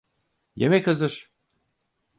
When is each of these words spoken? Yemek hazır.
Yemek 0.55 0.87
hazır. 0.87 1.31